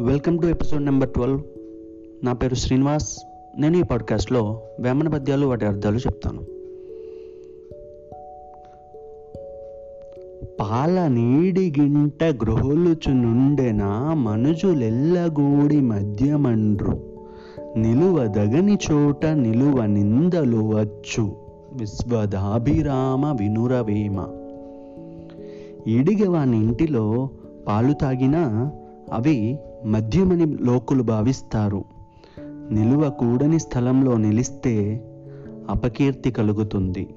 [0.00, 1.40] Welcome to episode number twelve.
[2.24, 3.18] నా పేరు శ్రీనివాస్.
[3.58, 6.40] నేను ఈ పాడ్కాస్ట్లో వేమన పద్యాలు వాటి అర్థాలు చెప్తాను.
[10.60, 13.84] పాల నీడిగింట గ్రహులుచునుండెన
[14.16, 17.00] మనుజులెల్లగూడి మధ్యమండ్రు.
[17.76, 21.32] నిలువదగని చోట నిలువ నిందలు వచ్చు.
[21.72, 24.26] విశ్వదాభిరామ వినురవేమ.
[25.86, 27.30] ఇడిగవాని ఇంటిలో
[27.68, 28.72] పాలు తాగినా
[29.12, 31.84] అవి మద్యమని లోకులు భావిస్తారు.
[32.70, 35.04] నిలువ కూడని స్థలంలో నిలిస్తే
[35.70, 37.14] అపకీర్తి కలుగుతుంది.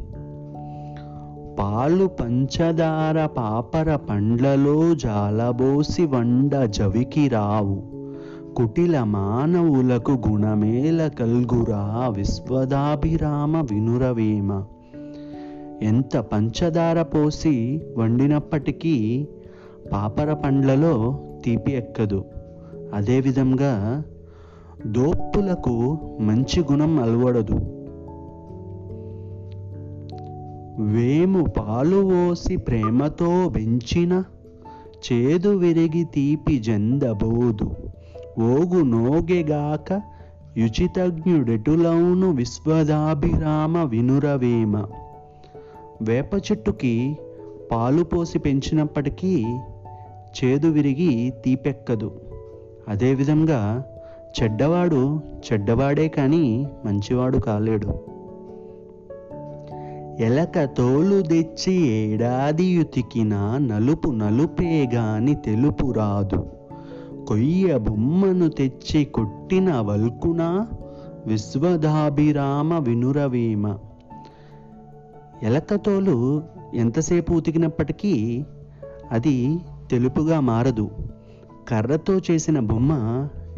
[1.59, 7.81] పాలు పంచదార పాపర పండ్లలో జాలబోసి వండ జవికి రావు.
[8.55, 14.63] కుటిల మానవులకు గుణమేల కల్గురా విశ్వదాభిరామ వినురవేమ.
[15.81, 19.27] ఎంత పంచదార పోసి వండినప్పటికీ
[19.93, 22.25] పాపర పండ్లలో తీపి ఎక్కదు.
[22.93, 24.03] అదేవిధంగా
[24.85, 27.57] దోప్పులకు మంచి గుణం అలవడదు.
[30.79, 34.23] వేము పాలు ఓసి ప్రేమతో పెంచిన
[35.05, 37.71] చేదు విరిగి తీపి జందబోదు.
[38.39, 40.01] ఓగు నోగెగాక
[40.57, 44.85] యుచితజ్ఞుడెటులౌను విశ్వదాభిరామ వినురవేమ.
[46.01, 47.17] వేప చెట్టుకి
[47.71, 49.45] పాలు పోసి పెంచినప్పటికీ
[50.43, 52.21] చేదు విరిగి తీపెక్కదు.
[52.87, 53.85] అదేవిధంగా
[54.41, 58.13] చెడ్డవాడు చెడ్డవాడే కానీ మంచివాడు కాలేడు.
[60.19, 66.47] ఎలక తోలు తెచ్చి ఏడాది ఉతికిన నలుపు నలుపే గాని తెలుపు రాదు.
[67.27, 70.65] కొయ్య బొమ్మను తెచ్చి కొట్టిన వల్కున
[71.25, 73.77] విశ్వదాభిరామ వినురవేమ.
[75.43, 78.45] ఎలకతోలు ఎంతసేపు ఉతికినప్పటికీ
[79.11, 79.59] అది
[79.93, 80.89] తెలుపుగా మారదు.
[81.67, 82.91] కర్రతో చేసిన బొమ్మ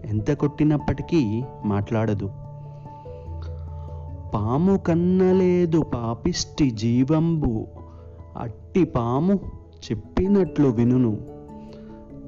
[0.05, 2.25] ఎంత కొట్టినప్పటికీ మాట్లాడదు.
[4.35, 7.65] పాము కన్నలేదు పాపిష్టి జీవంబు.
[8.37, 9.33] అట్టి పాము
[9.91, 11.17] చెప్పినట్లు వినును.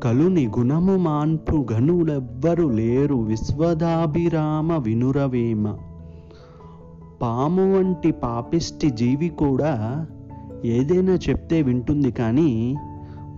[0.04, 5.78] కలుని గుణము మాన్పు గనులెవ్వరు లేరు విశ్వదాభిరామ వినురవేమ.
[7.22, 10.06] పాము వంటి పాపిష్టి జీవి కూడా
[10.66, 12.76] ఏదైనా చెప్తే వింటుంది కానీ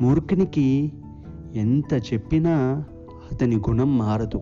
[0.02, 0.94] మూర్ఖునికి
[1.56, 2.84] ఎంత చెప్పినా
[3.32, 4.42] అతని గుణం మారదు.